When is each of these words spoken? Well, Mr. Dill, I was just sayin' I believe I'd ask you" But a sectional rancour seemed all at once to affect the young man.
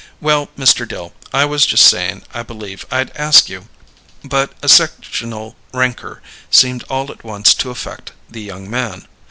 Well, 0.19 0.49
Mr. 0.57 0.87
Dill, 0.87 1.13
I 1.31 1.45
was 1.45 1.63
just 1.63 1.85
sayin' 1.85 2.23
I 2.33 2.41
believe 2.41 2.87
I'd 2.89 3.15
ask 3.15 3.49
you" 3.51 3.67
But 4.23 4.51
a 4.63 4.67
sectional 4.67 5.55
rancour 5.75 6.23
seemed 6.49 6.81
all 6.89 7.11
at 7.11 7.23
once 7.23 7.53
to 7.53 7.69
affect 7.69 8.11
the 8.27 8.41
young 8.41 8.67
man. 8.67 9.05